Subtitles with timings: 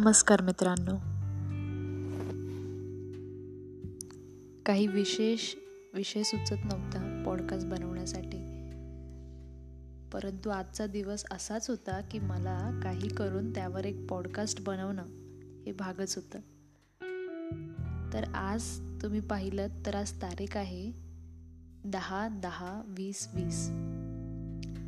[0.00, 0.96] नमस्कार मित्रांनो.
[4.66, 5.54] काही विशेष
[5.94, 8.38] विषय सुचत नव्हता पॉडकास्ट बनवण्यासाठी.
[10.12, 15.02] परंतु आजचा दिवस असाच होता की मला काही करून त्यावर एक पॉडकास्ट बनवणं
[15.66, 16.38] हे भागच होतं.
[18.12, 20.92] तर आज तुम्ही पाहिलं तर आज तारीख आहे
[21.84, 23.68] दहा दहा वीस वीस.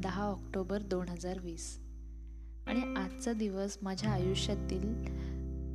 [0.02, 1.89] दहा ऑक्टोबर दोन हजार वीस.
[2.70, 4.83] आणि आजचा दिवस माझ्या आयुष्यातील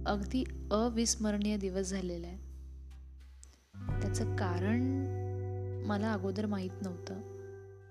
[0.08, 2.38] अगदी अविस्मरणीय दिवस झालेला आहे.
[4.02, 4.81] त्याचं कारण
[5.85, 7.13] मला अगोदर माहीत नव्हतं.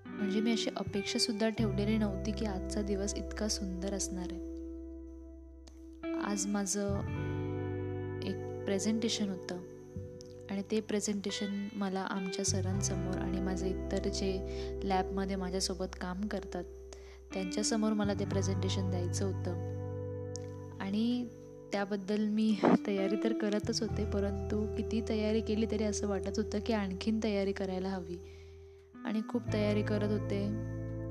[0.05, 4.39] म्हणजे मी अशी अपेक्षासुद्धा ठेवलेली नव्हती की आजचा दिवस इतका सुंदर असणार आहे.
[6.23, 6.95] आज माझं
[8.23, 9.57] एक प्रेझेंटेशन होतं.
[10.51, 14.33] आणि ते प्रेझेंटेशन मला आमच्या सरांसमोर आणि माझे इतर जे
[14.83, 16.63] लॅबमध्ये माझ्यासोबत काम करतात
[17.35, 19.75] त्यांच्यासमोर मला ते प्रेझेंटेशन द्यायचं होतं.
[20.79, 21.27] आणि
[21.71, 22.55] त्याबद्दल मी
[22.87, 27.51] तयारी तर करतच होते परंतु किती तयारी केली तरी असं वाटत होतं की आणखीन तयारी
[27.51, 28.17] करायला हवी.
[29.05, 30.47] आणि खूप तयारी करत होते.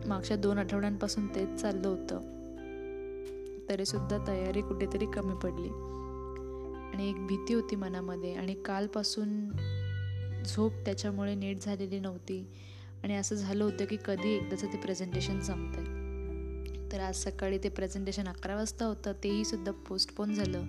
[0.09, 2.17] मागच्या दोन आठवड्यांपासून तेच चाललं होतं.
[3.69, 5.69] तरीसुद्धा तयारी कुठेतरी कमी पडली.
[6.95, 9.51] आणि एक भीती होती मनामध्ये आणि कालपासून
[10.45, 12.47] झोप त्याच्यामुळे नीट झालेली नव्हती.
[13.05, 15.94] आणि असं झालं होतं की कधी एकदाचं ते प्रेझेंटेशन संपतं
[16.93, 20.65] तर आज सकाळी ते प्रेझेंटेशन अकरा वाजता होतं तेही सुद्धा पोस्टपोन झालं.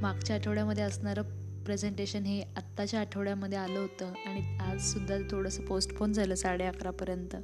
[0.00, 1.22] मागच्या आठवड्यामध्ये असणारं
[1.64, 7.36] प्रेझेंटेशन हे आत्ताच्या आठवड्यामध्ये आलं होतं आणि आजसुद्धा थोडंसं पोस्टपोन झालं साडे अकरापर्यंत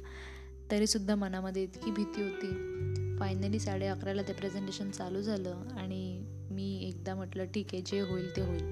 [0.71, 2.77] तरीसुद्धा मनामध्ये इतकी भीती होती.
[3.19, 8.35] फायनली साडे अकराला ते प्रेझेंटेशन चालू झालं आणि मी एकदा म्हटलं ठीक आहे जे होईल
[8.35, 8.63] ते होईल.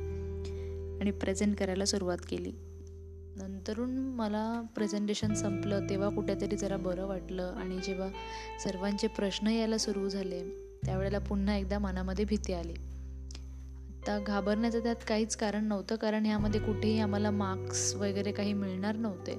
[1.01, 2.51] आणि प्रेझेंट करायला सुरुवात केली.
[3.35, 8.07] नंतरून मला प्रेझेंटेशन संपलं तेव्हा कुठेतरी जरा बरं वाटलं आणि जेव्हा
[8.63, 10.49] सर्वांचे प्रश्न यायला सुरू झाले
[10.85, 12.73] त्यावेळेला पुन्हा एकदा मनामध्ये भीती आली.
[12.73, 19.35] आता घाबरण्याचं त्यात काहीच कारण नव्हतं कारण ह्यामध्ये कुठेही आम्हाला मार्क्स वगैरे काही मिळणार नव्हते.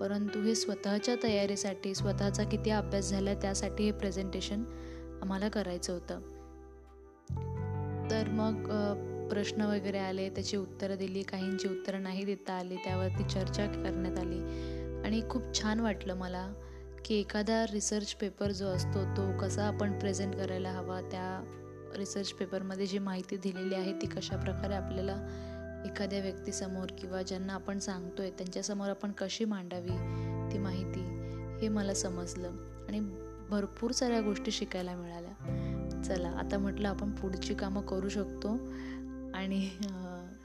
[0.00, 4.64] परंतु हे स्वतःच्या तयारीसाठी स्वतःचा किती अभ्यास झाला त्यासाठी हे प्रेझेंटेशन
[5.22, 6.20] आम्हाला करायचं होतं.
[8.10, 8.70] तर मग
[9.30, 14.40] प्रश्न वगैरे आले त्याची उत्तरं दिली काहींची उत्तरं नाही देता आली त्यावरती चर्चा करण्यात आली.
[15.04, 16.52] आणि खूप छान वाटलं मला
[17.04, 21.44] की एखादा रिसर्च पेपर जो असतो तो कसा आपण प्रेझेंट करायला हवा त्या
[21.96, 25.16] रिसर्च पेपरमध्ये जी माहिती दिलेली आहे ती कशा प्रकारे आपल्याला
[25.84, 29.96] एखाद्या व्यक्तीसमोर किंवा ज्यांना आपण सांगतोय त्यांच्यासमोर आपण कशी मांडावी
[30.52, 31.00] ती माहिती
[31.60, 32.50] हे मला समजलं.
[32.88, 33.00] आणि
[33.50, 36.02] भरपूर साऱ्या गोष्टी शिकायला मिळाल्या.
[36.02, 38.56] चला आता म्हटलं आपण पुढची कामं करू शकतो.
[39.46, 39.68] आणि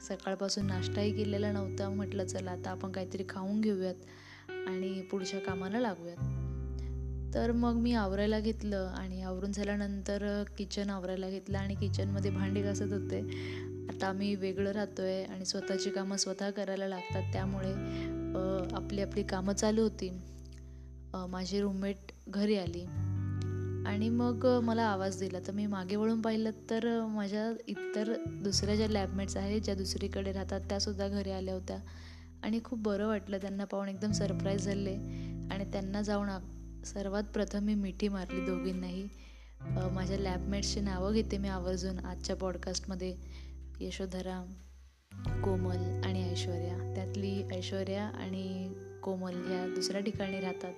[0.02, 1.88] सकाळपासून नाश्ताही केलेला नव्हता.
[1.88, 3.94] म्हटलं चला आता आपण काहीतरी खाऊन घेऊयात
[4.68, 7.34] आणि पुढच्या कामाला लागूयात.
[7.34, 12.92] तर मग मी आवरायला घेतलं आणि आवरून झाल्यानंतर किचन आवरायला घेतलं आणि किचनमध्ये भांडी घासत
[12.92, 13.20] होते.
[13.90, 17.32] आता आम्ही वेगळं राहतो आहे आणि स्वतःची कामं स्वतः करायला लागतात.
[17.32, 17.72] त्यामुळे
[18.74, 20.10] आपली आपली कामं चालू होती.
[21.14, 22.84] माझी रूममेट घरी आली.
[23.86, 25.38] आणि मग मला आवाज दिला.
[25.46, 30.60] तर मी मागे वळून पाहिलं तर माझ्या इतर दुसऱ्या ज्या लॅबमेट्स आहेत ज्या दुसरीकडे राहतात
[30.60, 31.78] त्यासुद्धा घरी आल्या होत्या.
[32.42, 33.88] आणि खूप बरं वाटलं त्यांना पाहून.
[33.88, 34.94] एकदम सरप्राईज झाले.
[35.54, 36.28] आणि त्यांना जाऊन
[36.84, 39.08] सर्वात प्रथम मी मिठी मारली दोघींनाही.
[39.92, 41.98] माझ्या लॅबमेट्सची नावं घेते मी आवर्जून.
[41.98, 43.16] आजच्या पॉडकास्टमध्ये
[43.80, 44.44] यशोधरा
[45.44, 46.94] कोमल आणि ऐश्वर्या.
[46.94, 48.72] त्यातली ऐश्वर्या आणि
[49.02, 50.72] कोमल ह्या दुसऱ्या ठिकाणी राहतात.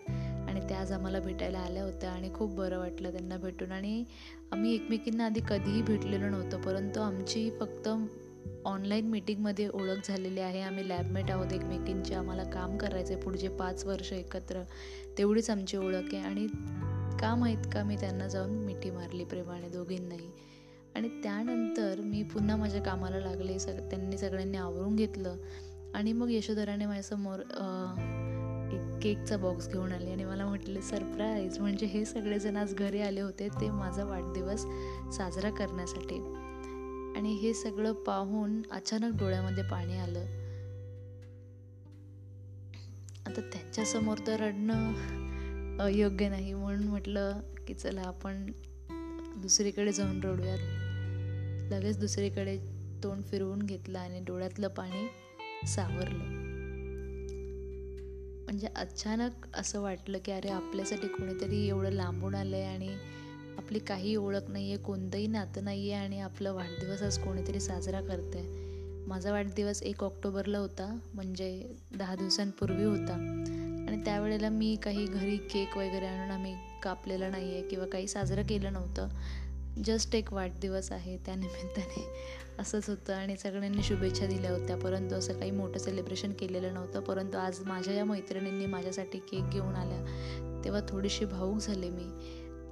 [0.54, 3.72] आणि त्या आज आम्हाला भेटायला आल्या होत्या आणि खूप बरं वाटलं त्यांना भेटून.
[3.72, 4.04] आणि
[4.52, 7.88] आम्ही एकमेकींना आधी कधीही भेटलेलो नव्हतं परंतु आमची फक्त
[8.64, 10.60] ऑनलाईन मीटिंगमध्ये ओळख झालेली आहे.
[10.60, 14.62] आम्ही लॅबमेट आहोत एकमेकींचे आम्हाला काम करायचं आहे पुढचे पाच वर्ष एकत्र.
[15.18, 16.46] तेवढीच आमची ओळख आहे आणि
[17.20, 20.30] का माहीत का मी त्यांना जाऊन मिठी मारली प्रेमाने दोघींनाही.
[20.94, 25.36] आणि त्यानंतर मी पुन्हा माझ्या कामाला लागले सग त्यांनी सगळ्यांनी आवरून घेतलं.
[25.94, 27.40] आणि मग यशोधराने माझ्यासमोर
[28.72, 31.58] एक केकचा बॉक्स घेऊन आले आणि मला म्हटले सरप्राईज.
[31.58, 34.60] म्हणजे हे सगळेजण आज घरी आले होते ते माझा वाढदिवस
[35.16, 36.18] साजरा करण्यासाठी.
[37.16, 40.24] आणि हे सगळं पाहून अचानक डोळ्यामध्ये पाणी आलं.
[43.26, 48.46] आता त्यांच्यासमोर तर रडणं योग्य नाही म्हणून म्हटलं की चला आपण
[49.36, 50.58] दुसरीकडे जाऊन रडूयात.
[51.72, 52.58] लगेच दुसरीकडे
[53.04, 55.06] तोंड फिरवून घेतलं आणि डोळ्यातलं पाणी
[55.66, 56.43] सावरलं.
[58.54, 62.88] म्हणजे अचानक असं वाटलं की अरे आपल्यासाठी कोणीतरी एवढं लांबून आलं आहे आणि
[63.58, 68.00] आपली काही ओळख नाही आहे कोणतंही नातं नाही आहे आणि आपलं वाढदिवस आज कोणीतरी साजरा
[68.00, 71.50] करतं आहे माझा वाढदिवस एक ऑक्टोबरला होता म्हणजे
[71.98, 73.14] दहा दिवसांपूर्वी होता.
[73.88, 78.42] आणि त्यावेळेला मी काही घरी केक वगैरे आणून आम्ही कापलेला नाही आहे किंवा काही साजरं
[78.42, 79.08] केलं नव्हतं.
[79.82, 82.06] जस्ट एक वाढदिवस आहे त्यानिमित्ताने
[82.58, 84.76] असंच होतं आणि सगळ्यांनी शुभेच्छा दिल्या होत्या.
[84.76, 87.00] परंतु असं काही मोठं सेलिब्रेशन केलेलं नव्हतं.
[87.00, 90.60] परंतु आज माझ्या या मैत्रिणींनी माझ्यासाठी केक घेऊन आल्या.
[90.64, 92.06] तेव्हा थोडीशी भाऊक झाले मी.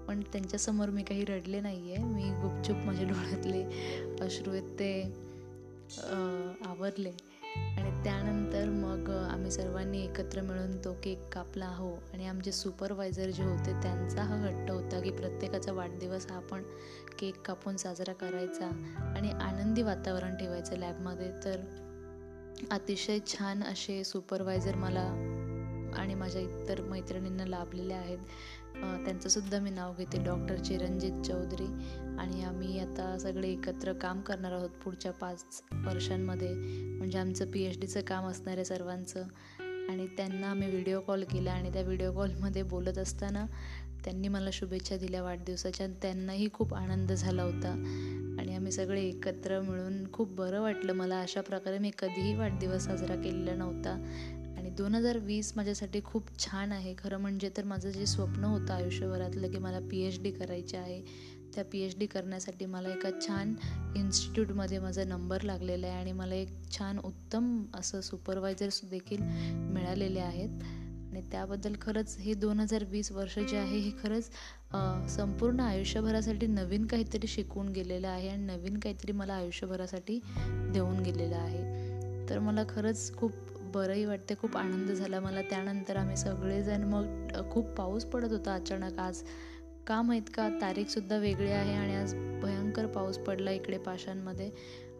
[0.08, 3.62] पण त्यांच्यासमोर मी काही रडले नाही आहे मी गुपचूप माझ्या डोळ्यातले
[4.24, 5.02] अश्रू आहेत ते
[6.66, 7.12] आवरले.
[8.04, 11.90] त्यानंतर मग आम्ही सर्वांनी एकत्र मिळून तो केक कापला हो.
[12.12, 16.62] आणि आमचे सुपरवायझर जे होते त्यांचा हा हट्ट होता की प्रत्येकाचा वाढदिवस हा आपण
[17.18, 18.66] केक कापून साजरा करायचा
[19.16, 21.30] आणि आनंदी वातावरण ठेवायचं लॅबमध्ये.
[21.44, 21.60] तर
[22.70, 25.06] अतिशय छान असे सुपरवायझर मला
[25.96, 28.18] आणि माझ्या इतर मैत्रिणींना लाभलेले आहेत.
[28.80, 31.66] त्यांचंसुद्धा मी नाव घेते डॉक्टर चिरंजित चौधरी.
[32.18, 36.54] आणि आम्ही आता सगळे एकत्र काम करणार आहोत पुढच्या पाच वर्षांमध्ये.
[36.98, 39.22] म्हणजे आमचं पी एच डीचं काम असणार आहे सर्वांचं.
[39.90, 43.46] आणि त्यांना आम्ही व्हिडिओ कॉल केला आणि त्या व्हिडिओ कॉलमध्ये बोलत असताना
[44.04, 45.86] त्यांनी मला शुभेच्छा दिल्या वाढदिवसाच्या.
[45.86, 47.70] त्यांनाही खूप आनंद झाला होता.
[48.40, 50.92] आणि आम्ही सगळे एकत्र मिळून खूप बरं वाटलं.
[50.92, 53.96] मला अशा प्रकारे मी कधीही वाढदिवस साजरा केलेला नव्हता.
[54.76, 56.94] दोन हजार वीस माझ्यासाठी खूप छान आहे.
[56.98, 61.00] खरं म्हणजे तर माझं जे स्वप्न होतं आयुष्यभरातलं की मला पी एच डी करायचे आहे
[61.54, 63.54] त्या पी एच डी करण्यासाठी मला एका छान
[63.96, 69.22] इन्स्टिट्यूटमध्ये माझा नंबर लागलेला आहे आणि मला एक छान उत्तम असं सुपरवायझर्स देखील
[69.72, 70.62] मिळालेले आहेत.
[71.10, 74.30] आणि त्याबद्दल खरंच हे दोन हजार वीस वर्ष जे आहे हे खरंच
[75.10, 80.20] संपूर्ण आयुष्यभरासाठी नवीन काहीतरी शिकवून गेलेलं आहे आणि नवीन काहीतरी मला आयुष्यभरासाठी
[80.72, 82.28] देऊन गेलेलं आहे.
[82.28, 83.32] तर मला खरंच खूप
[83.72, 85.42] बरंही वाटते खूप आनंद झाला मला.
[85.42, 89.22] त्यानंतर आम्ही सगळेजण मग खूप पाऊस पडत होता अचानक आज.
[89.86, 94.50] का माहीत का तारीखसुद्धा वेगळी आहे आणि आज भयंकर पाऊस पडला इकडे पाशांमध्ये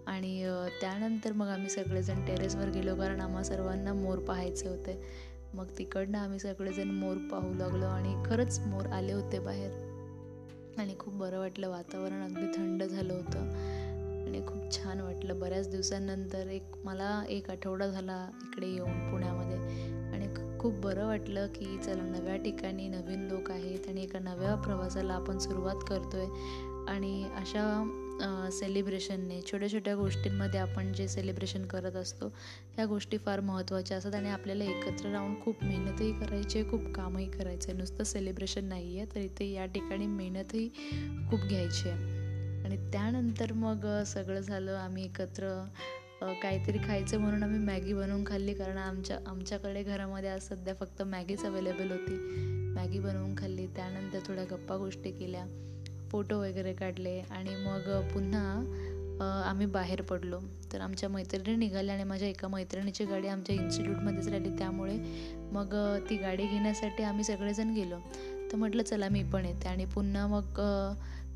[0.06, 0.42] आणि
[0.80, 5.00] त्यानंतर मग आम्ही सगळेजण टेरेसवर गेलो कारण आम्हा सर्वांना मोर पाहायचे होते.
[5.54, 9.70] मग तिकडनं आम्ही सगळेजण मोर पाहू लागलो आणि खरंच मोर आले होते बाहेर.
[10.78, 13.50] आणि खूप बरं वाटलं वातावरण अगदी थंड झालं होतं.
[14.32, 15.38] आणि खूप छान वाटलं.
[15.38, 19.58] बऱ्याच दिवसांनंतर एक मला एक आठवडा झाला इकडे येऊन पुण्यामध्ये.
[20.12, 25.14] आणि खूप बरं वाटलं की चला नव्या ठिकाणी नवीन लोक आहेत आणि एका नव्या प्रवासाला
[25.14, 32.26] आपण सुरुवात करतो आहे आणि अशा सेलिब्रेशनने छोट्या छोट्या गोष्टींमध्ये आपण जे सेलिब्रेशन करत असतो
[32.76, 37.26] ह्या गोष्टी फार महत्त्वाच्या असतात आणि आपल्याला एकत्र राहून खूप मेहनतही करायची आहे खूप कामही
[37.30, 37.78] करायचं आहे.
[37.78, 40.68] नुसतं सेलिब्रेशन नाही आहे तर इथे या ठिकाणी मेहनतही
[41.30, 42.21] खूप घ्यायची आहे.
[42.72, 44.72] आणि त्यानंतर मग सगळं झालं.
[44.72, 45.48] आम्ही एकत्र
[46.42, 48.54] काहीतरी खायचं म्हणून आम्ही मॅगी बनवून खाल्ली.
[48.54, 52.16] कारण आमच्या आमच्याकडे घरामध्ये आज सध्या फक्त मॅगीच अवेलेबल होती.
[52.74, 53.66] मॅगी बनवून खाल्ली.
[53.76, 55.44] त्यानंतर थोड्या गप्पा गोष्टी केल्या.
[56.10, 57.18] फोटो वगैरे काढले.
[57.30, 60.38] आणि मग पुन्हा आम्ही बाहेर पडलो.
[60.72, 64.56] तर आमच्या मैत्रिणी निघाल्या आणि माझ्या एका मैत्रिणीची गाडी आमच्या इन्स्टिट्यूटमध्येच राहिली.
[64.58, 64.96] त्यामुळे
[65.52, 65.74] मग
[66.10, 67.98] ती गाडी घेण्यासाठी आम्ही सगळेजण गेलो.
[68.52, 69.68] तर म्हटलं चला मी पण येते.
[69.68, 70.60] आणि पुन्हा मग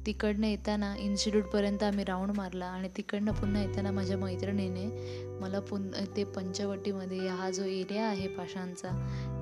[0.07, 4.87] तिकडनं येताना इन्स्टिट्यूटपर्यंत आम्ही राऊंड मारला आणि तिकडनं पुन्हा येताना माझ्या मैत्रिणीने
[5.41, 8.91] मला पुन ते पंचवटीमध्ये हा जो एरिया आहे पाषाणचा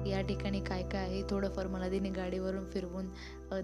[0.06, 3.08] या ठिकाणी काय काय आहे थोडंफार मला तिने गाडीवरून फिरवून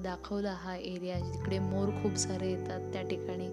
[0.03, 3.47] दाखवला हा एरिया तिकडे मोर खूप सारे येतात त्या ठिकाणी.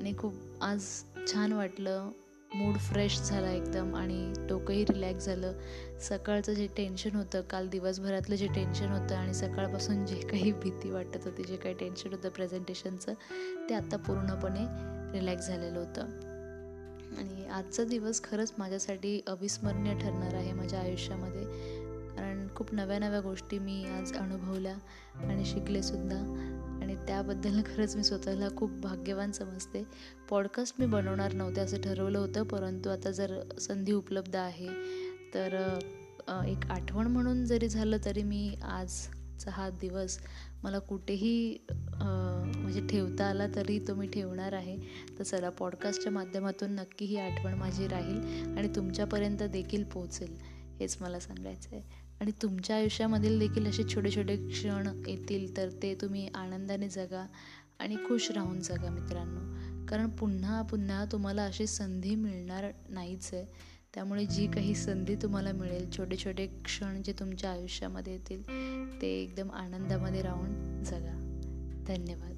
[0.00, 0.86] आणि खूप आज
[1.26, 2.10] छान वाटलं.
[2.54, 5.52] मूड फ्रेश झाला एकदम आणि डोकंही रिलॅक्स झालं.
[6.00, 11.24] सकाळचं जे टेन्शन होतं काल दिवसभरातलं जे टेन्शन होतं आणि सकाळपासून जे काही भीती वाटत
[11.24, 13.12] होती जे काही टेन्शन होतं प्रेझेंटेशनचं
[13.68, 14.66] ते आत्ता पूर्णपणे
[15.18, 16.02] रिलॅक्स झालेलं होतं.
[17.18, 21.44] आणि आजचा दिवस खरंच माझ्यासाठी अविस्मरणीय ठरणार आहे माझ्या आयुष्यामध्ये.
[22.16, 24.74] कारण खूप नव्या नव्या गोष्टी मी आज अनुभवल्या
[25.28, 26.16] आणि शिकलेसुद्धा
[26.80, 29.84] आणि त्याबद्दल खरंच मी स्वतःला खूप भाग्यवान समजते.
[30.30, 34.68] पॉडकास्ट मी बनवणार नव्हते असं ठरवलं होतं परंतु आता जर संधी उपलब्ध आहे
[35.34, 35.78] तर
[36.46, 40.18] एक आठवण म्हणून जरी झालं तरी मी आजचा हा दिवस
[40.62, 44.76] मला कुठेही म्हणजे ठेवता आला तरी तो मी ठेवणार आहे.
[45.18, 50.36] तर चला पॉडकास्टच्या माध्यमातून नक्की ही आठवण माझी राहील आणि तुमच्यापर्यंत देखील पोहोचेल
[50.80, 51.82] हेच मला सांगायचं आहे
[52.20, 57.26] आणि तुमच्या आयुष्यामधील देखील असे छोटे छोटे क्षण येतील तर ते तुम्ही आनंदाने जगा
[57.78, 59.40] आणि खुश राहून जगा मित्रांनो.
[59.86, 63.44] कारण पुन्हा पुन्हा तुम्हाला अशी संधी मिळणार नाहीच आहे.
[63.94, 68.42] त्यामुळे जी काही संधी तुम्हाला मिळेल छोटे छोटे क्षण जे तुमच्या आयुष्यामध्ये येतील
[69.02, 71.16] ते एकदम आनंदामध्ये राहून जगा.
[71.86, 72.29] धन्यवाद.